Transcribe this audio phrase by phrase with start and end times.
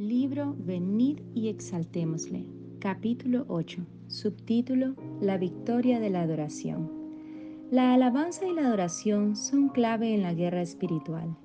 [0.00, 2.46] Libro Venid y exaltémosle.
[2.78, 3.84] Capítulo 8.
[4.06, 6.88] Subtítulo La victoria de la adoración.
[7.72, 11.36] La alabanza y la adoración son clave en la guerra espiritual.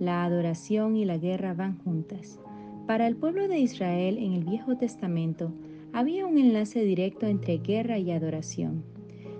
[0.00, 2.40] La adoración y la guerra van juntas.
[2.88, 5.52] Para el pueblo de Israel en el Viejo Testamento
[5.92, 8.82] había un enlace directo entre guerra y adoración.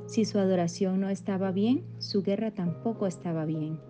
[0.06, 3.80] Si su adoración no estaba bien, su guerra tampoco estaba bien.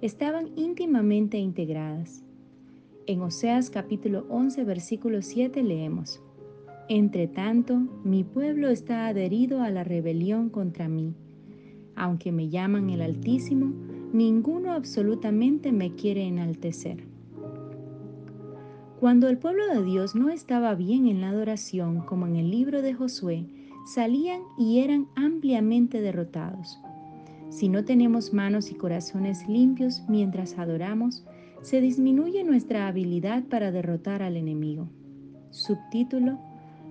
[0.00, 2.24] Estaban íntimamente integradas.
[3.08, 6.22] En Oseas capítulo 11 versículo 7 leemos,
[6.88, 11.12] Entre tanto, mi pueblo está adherido a la rebelión contra mí.
[11.96, 13.72] Aunque me llaman el Altísimo,
[14.12, 17.02] ninguno absolutamente me quiere enaltecer.
[19.00, 22.82] Cuando el pueblo de Dios no estaba bien en la adoración, como en el libro
[22.82, 23.46] de Josué,
[23.84, 26.78] salían y eran ampliamente derrotados.
[27.50, 31.24] Si no tenemos manos y corazones limpios mientras adoramos,
[31.62, 34.88] se disminuye nuestra habilidad para derrotar al enemigo.
[35.50, 36.38] Subtítulo,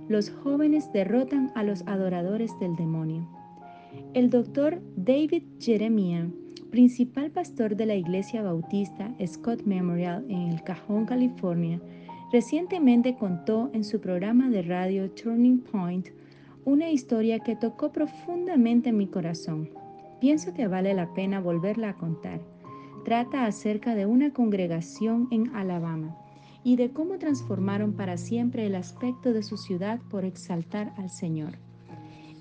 [0.08, 3.28] Los jóvenes derrotan a los adoradores del demonio.
[4.13, 6.28] El doctor David Jeremiah,
[6.70, 11.82] principal pastor de la Iglesia Bautista Scott Memorial en El Cajón, California,
[12.32, 16.08] recientemente contó en su programa de radio Turning Point
[16.63, 19.70] una historia que tocó profundamente mi corazón.
[20.20, 22.40] Pienso que vale la pena volverla a contar
[23.04, 26.18] trata acerca de una congregación en Alabama
[26.63, 31.57] y de cómo transformaron para siempre el aspecto de su ciudad por exaltar al Señor.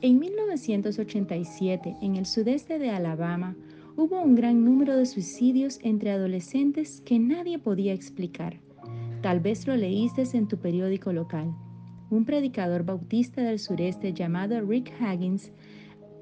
[0.03, 3.55] En 1987, en el sudeste de Alabama,
[3.97, 8.59] hubo un gran número de suicidios entre adolescentes que nadie podía explicar.
[9.21, 11.55] Tal vez lo leíste en tu periódico local.
[12.09, 15.53] Un predicador bautista del sureste llamado Rick Haggins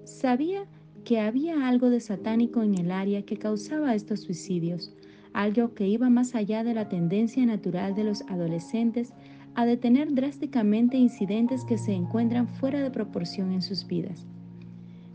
[0.05, 0.67] sabía
[1.09, 4.93] que había algo de satánico en el área que causaba estos suicidios,
[5.33, 9.15] algo que iba más allá de la tendencia natural de los adolescentes
[9.55, 14.27] a detener drásticamente incidentes que se encuentran fuera de proporción en sus vidas.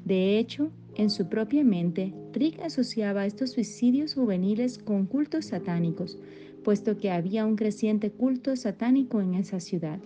[0.04, 6.18] De hecho, en su propia mente, Rick asociaba estos suicidios juveniles con cultos satánicos,
[6.64, 10.00] puesto que había un creciente culto satánico en esa ciudad.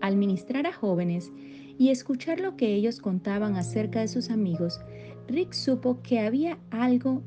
[0.00, 1.30] Al ministrar a jóvenes,
[1.78, 4.80] y escuchar lo que ellos contaban acerca de sus amigos,
[5.28, 7.22] Rick supo que había algo,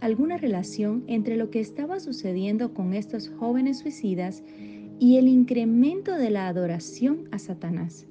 [0.00, 4.42] alguna relación entre lo que estaba sucediendo con estos jóvenes suicidas
[4.98, 8.06] y el incremento de la adoración a Satanás.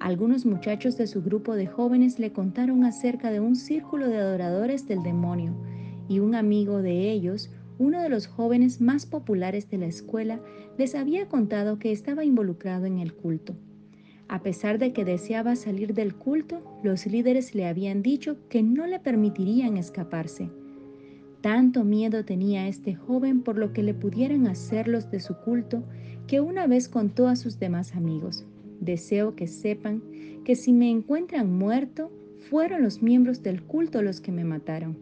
[0.00, 4.88] Algunos muchachos de su grupo de jóvenes le contaron acerca de un círculo de adoradores
[4.88, 5.54] del demonio
[6.08, 10.40] y un amigo de ellos, uno de los jóvenes más populares de la escuela,
[10.76, 13.54] les había contado que estaba involucrado en el culto.
[14.34, 18.84] A pesar de que deseaba salir del culto, los líderes le habían dicho que no
[18.84, 20.50] le permitirían escaparse.
[21.40, 25.84] Tanto miedo tenía este joven por lo que le pudieran hacer los de su culto
[26.26, 28.44] que una vez contó a sus demás amigos,
[28.80, 30.02] deseo que sepan
[30.44, 32.10] que si me encuentran muerto,
[32.50, 34.98] fueron los miembros del culto los que me mataron.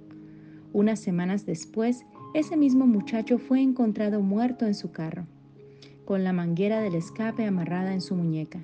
[0.74, 2.04] Unas semanas después,
[2.34, 5.24] ese mismo muchacho fue encontrado muerto en su carro,
[6.04, 8.62] con la manguera del escape amarrada en su muñeca.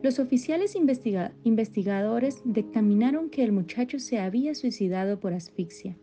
[0.00, 5.96] Los oficiales investigadores dictaminaron que el muchacho se había suicidado por asfixia,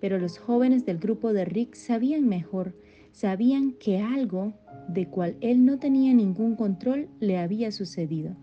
[0.00, 2.74] pero los jóvenes del grupo de Rick sabían mejor,
[3.10, 4.52] sabían que algo
[4.88, 8.36] de cual él no tenía ningún control le había sucedido.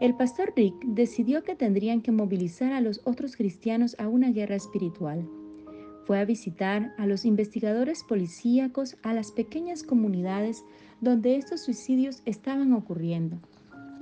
[0.00, 4.54] El pastor Rick decidió que tendrían que movilizar a los otros cristianos a una guerra
[4.54, 5.28] espiritual.
[6.04, 10.64] Fue a visitar a los investigadores policíacos a las pequeñas comunidades
[11.00, 13.40] donde estos suicidios estaban ocurriendo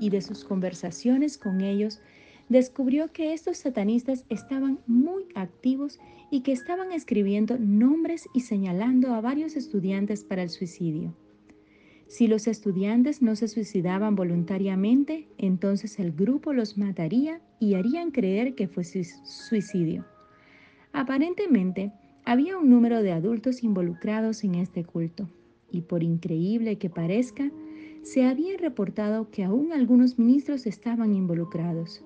[0.01, 2.01] y de sus conversaciones con ellos,
[2.49, 5.99] descubrió que estos satanistas estaban muy activos
[6.31, 11.15] y que estaban escribiendo nombres y señalando a varios estudiantes para el suicidio.
[12.09, 18.55] Si los estudiantes no se suicidaban voluntariamente, entonces el grupo los mataría y harían creer
[18.55, 20.07] que fue suicidio.
[20.93, 21.93] Aparentemente,
[22.25, 25.29] había un número de adultos involucrados en este culto,
[25.71, 27.51] y por increíble que parezca,
[28.07, 32.05] se había reportado que aún algunos ministros estaban involucrados.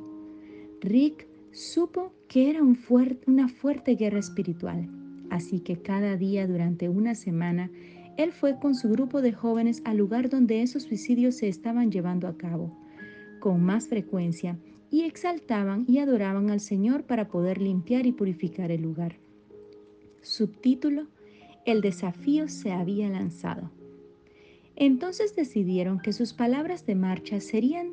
[0.80, 4.88] Rick supo que era una fuerte guerra espiritual,
[5.28, 7.70] así que cada día durante una semana
[8.16, 12.28] él fue con su grupo de jóvenes al lugar donde esos suicidios se estaban llevando
[12.28, 12.74] a cabo,
[13.38, 14.58] con más frecuencia,
[14.90, 19.16] y exaltaban y adoraban al Señor para poder limpiar y purificar el lugar.
[20.22, 21.08] Subtítulo,
[21.66, 23.70] El desafío se había lanzado.
[24.80, 27.92] Entonces decidieron que sus palabras de marcha serían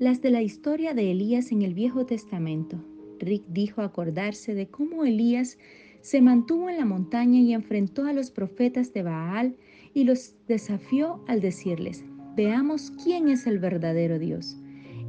[0.00, 2.84] las de la historia de Elías en el Viejo Testamento.
[3.20, 5.58] Rick dijo acordarse de cómo Elías
[6.00, 9.54] se mantuvo en la montaña y enfrentó a los profetas de Baal
[9.94, 12.04] y los desafió al decirles,
[12.34, 14.56] veamos quién es el verdadero Dios.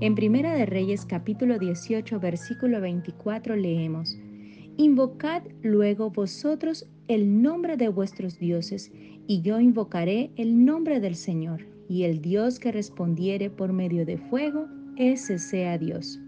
[0.01, 4.15] En Primera de Reyes capítulo 18 versículo 24 leemos,
[4.77, 8.91] Invocad luego vosotros el nombre de vuestros dioses,
[9.27, 14.17] y yo invocaré el nombre del Señor, y el Dios que respondiere por medio de
[14.17, 14.67] fuego,
[14.97, 16.19] ese sea Dios.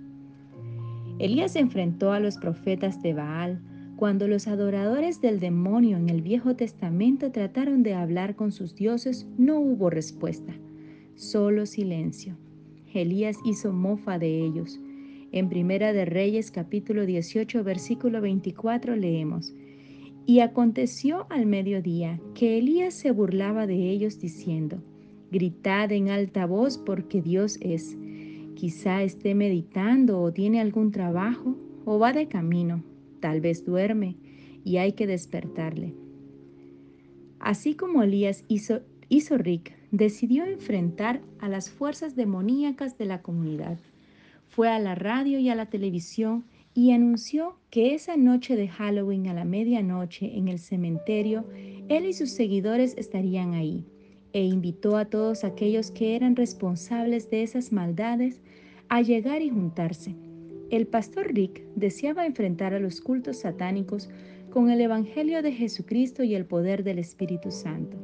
[1.19, 3.59] Elías enfrentó a los profetas de Baal
[3.97, 9.27] cuando los adoradores del demonio en el Viejo Testamento trataron de hablar con sus dioses,
[9.37, 10.53] no hubo respuesta,
[11.15, 12.37] solo silencio.
[12.93, 14.79] Elías hizo mofa de ellos.
[15.33, 19.53] En Primera de Reyes capítulo 18 versículo 24 leemos,
[20.25, 24.81] Y aconteció al mediodía que Elías se burlaba de ellos diciendo,
[25.29, 27.97] Gritad en alta voz porque Dios es.
[28.55, 32.81] Quizá esté meditando o tiene algún trabajo o va de camino,
[33.19, 34.15] tal vez duerme
[34.63, 35.93] y hay que despertarle.
[37.39, 38.79] Así como Elías hizo,
[39.09, 43.77] hizo Rick, decidió enfrentar a las fuerzas demoníacas de la comunidad
[44.49, 49.27] fue a la radio y a la televisión y anunció que esa noche de Halloween
[49.27, 51.45] a la medianoche en el cementerio,
[51.89, 53.83] él y sus seguidores estarían ahí,
[54.33, 58.41] e invitó a todos aquellos que eran responsables de esas maldades
[58.89, 60.15] a llegar y juntarse.
[60.69, 64.09] El pastor Rick deseaba enfrentar a los cultos satánicos
[64.51, 67.97] con el Evangelio de Jesucristo y el poder del Espíritu Santo.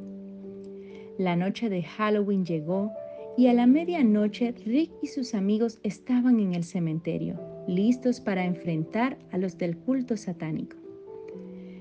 [1.18, 2.90] La noche de Halloween llegó
[3.36, 9.18] y a la medianoche Rick y sus amigos estaban en el cementerio, listos para enfrentar
[9.32, 10.76] a los del culto satánico.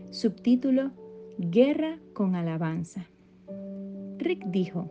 [0.09, 0.91] Subtítulo
[1.38, 3.07] Guerra con alabanza.
[4.17, 4.89] Rick dijo,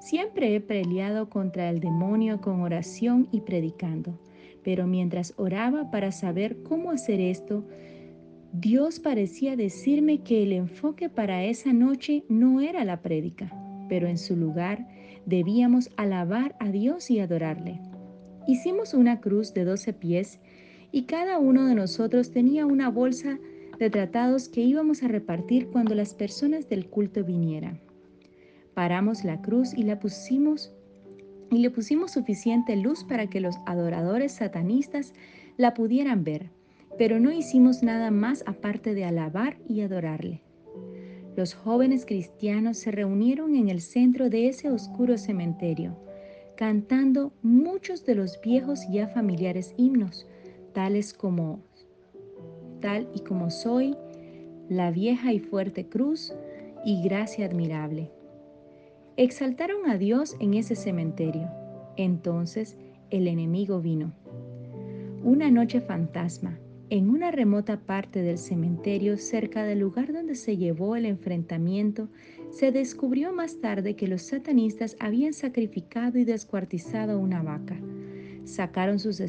[0.00, 4.18] Siempre he peleado contra el demonio con oración y predicando,
[4.62, 7.64] pero mientras oraba para saber cómo hacer esto,
[8.52, 13.52] Dios parecía decirme que el enfoque para esa noche no era la prédica,
[13.88, 14.86] pero en su lugar
[15.28, 17.82] debíamos alabar a Dios y adorarle.
[18.46, 20.40] Hicimos una cruz de 12 pies
[20.90, 23.38] y cada uno de nosotros tenía una bolsa
[23.78, 27.78] de tratados que íbamos a repartir cuando las personas del culto vinieran.
[28.72, 30.72] Paramos la cruz y la pusimos
[31.50, 35.12] y le pusimos suficiente luz para que los adoradores satanistas
[35.58, 36.50] la pudieran ver,
[36.96, 40.42] pero no hicimos nada más aparte de alabar y adorarle.
[41.38, 45.96] Los jóvenes cristianos se reunieron en el centro de ese oscuro cementerio,
[46.56, 50.26] cantando muchos de los viejos ya familiares himnos,
[50.72, 51.60] tales como
[52.80, 53.96] Tal y como soy,
[54.68, 56.34] la vieja y fuerte cruz
[56.84, 58.10] y gracia admirable.
[59.16, 61.48] Exaltaron a Dios en ese cementerio.
[61.96, 62.76] Entonces
[63.10, 64.12] el enemigo vino.
[65.22, 66.58] Una noche fantasma,
[66.90, 72.08] en una remota parte del cementerio, cerca del lugar donde se llevó el enfrentamiento,
[72.50, 77.78] se descubrió más tarde que los satanistas habían sacrificado y descuartizado una vaca.
[78.44, 79.20] Sacaron sus,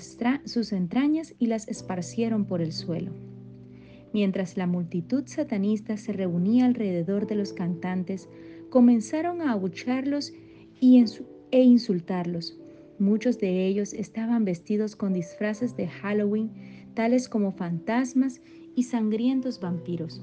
[0.71, 3.11] entrañas y las esparcieron por el suelo.
[4.13, 8.29] Mientras la multitud satanista se reunía alrededor de los cantantes,
[8.69, 10.31] comenzaron a abucharlos
[10.79, 11.03] y
[11.51, 12.57] e insultarlos.
[12.99, 16.51] Muchos de ellos estaban vestidos con disfraces de Halloween
[16.93, 18.41] tales como fantasmas
[18.75, 20.21] y sangrientos vampiros.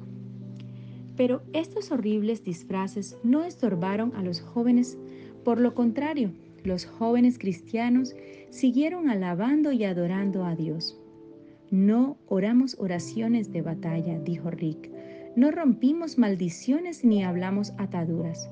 [1.17, 4.99] Pero estos horribles disfraces no estorbaron a los jóvenes,
[5.45, 6.33] por lo contrario,
[6.65, 8.15] los jóvenes cristianos
[8.51, 11.01] siguieron alabando y adorando a Dios.
[11.71, 14.91] No oramos oraciones de batalla, dijo Rick.
[15.37, 18.49] No rompimos maldiciones ni hablamos ataduras.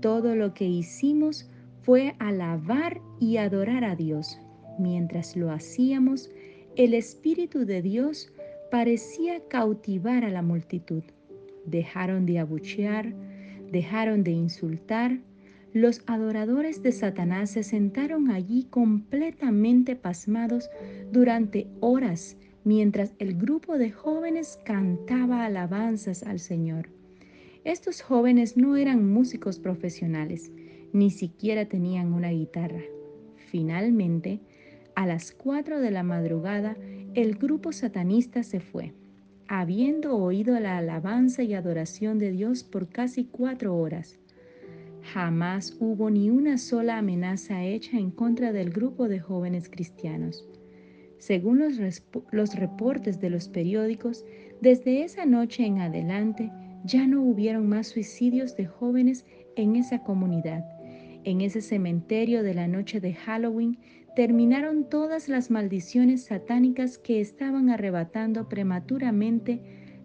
[0.00, 1.50] Todo lo que hicimos
[1.82, 4.38] fue alabar y adorar a Dios.
[4.78, 6.30] Mientras lo hacíamos,
[6.76, 8.32] el Espíritu de Dios
[8.70, 11.04] parecía cautivar a la multitud.
[11.66, 13.14] Dejaron de abuchear,
[13.70, 15.20] dejaron de insultar.
[15.72, 20.68] Los adoradores de Satanás se sentaron allí completamente pasmados
[21.12, 26.88] durante horas mientras el grupo de jóvenes cantaba alabanzas al Señor.
[27.62, 30.50] Estos jóvenes no eran músicos profesionales,
[30.92, 32.82] ni siquiera tenían una guitarra.
[33.36, 34.40] Finalmente,
[34.94, 36.76] a las cuatro de la madrugada,
[37.14, 38.92] el grupo satanista se fue,
[39.48, 44.18] habiendo oído la alabanza y adoración de Dios por casi cuatro horas.
[45.12, 50.48] Jamás hubo ni una sola amenaza hecha en contra del grupo de jóvenes cristianos.
[51.18, 54.24] Según los, los, reportes de los periódicos,
[54.60, 56.50] desde esa noche en adelante
[56.84, 59.24] ya no hubieron más suicidios de jóvenes
[59.56, 60.64] en esa comunidad.
[61.24, 63.78] En ese cementerio de la noche de Halloween
[64.14, 69.60] terminaron todas las maldiciones satánicas que estaban arrebatando prematuramente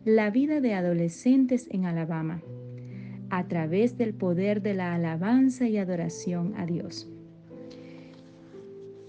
[0.05, 2.41] la vida de adolescentes en Alabama.
[3.31, 7.07] a través del poder de la alabanza y adoración a Dios.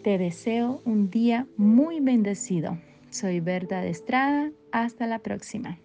[0.02, 2.79] Te deseo un día muy bendecido.
[3.11, 4.52] Soy Berta de Estrada.
[4.73, 5.79] Hasta la próxima.